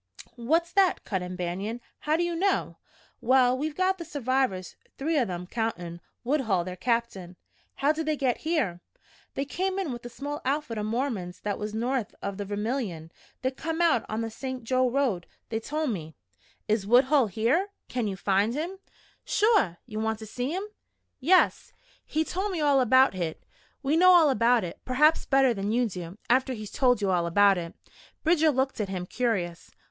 "What's 0.35 0.71
that?" 0.73 1.03
cut 1.05 1.21
in 1.21 1.35
Banion. 1.35 1.79
"How 1.99 2.17
do 2.17 2.23
you 2.23 2.35
know?" 2.35 2.77
"Well, 3.21 3.55
we've 3.55 3.75
got 3.75 3.99
the 3.99 4.03
survivors 4.03 4.75
three 4.97 5.15
o' 5.19 5.25
them, 5.25 5.45
countin' 5.45 6.01
Woodhull, 6.23 6.63
their 6.63 6.75
captain." 6.75 7.35
"How 7.75 7.91
did 7.91 8.07
they 8.07 8.17
get 8.17 8.37
here?" 8.39 8.81
"They 9.35 9.45
came 9.45 9.77
in 9.77 9.91
with 9.91 10.03
a 10.03 10.09
small 10.09 10.41
outfit 10.43 10.79
o' 10.79 10.83
Mormons 10.83 11.41
that 11.41 11.59
was 11.59 11.75
north 11.75 12.15
o' 12.23 12.31
the 12.31 12.45
Vermilion. 12.45 13.11
They'd 13.43 13.57
come 13.57 13.79
out 13.79 14.03
on 14.09 14.21
the 14.21 14.31
St. 14.31 14.63
Jo 14.63 14.89
road. 14.89 15.27
They 15.49 15.59
told 15.59 15.91
me" 15.91 16.15
"Is 16.67 16.87
Woodhull 16.87 17.27
here 17.27 17.67
can 17.87 18.07
you 18.07 18.15
find 18.17 18.55
him?" 18.55 18.79
"Shore! 19.23 19.77
Ye 19.85 19.97
want 19.97 20.17
to 20.17 20.25
see 20.25 20.49
him?" 20.49 20.63
"Yes." 21.19 21.73
"He 22.07 22.25
told 22.25 22.51
me 22.53 22.59
all 22.59 22.81
about 22.81 23.13
hit" 23.13 23.43
"We 23.83 23.95
know 23.97 24.09
all 24.11 24.31
about 24.31 24.63
it, 24.63 24.79
perhaps 24.83 25.27
better 25.27 25.53
than 25.53 25.71
you 25.71 25.87
do 25.87 26.17
after 26.27 26.53
he's 26.53 26.71
told 26.71 27.03
you 27.03 27.11
all 27.11 27.27
about 27.27 27.59
it." 27.59 27.75
Bridger 28.23 28.49
looked 28.49 28.81
at 28.81 28.89
him, 28.89 29.05
curious. 29.05 29.69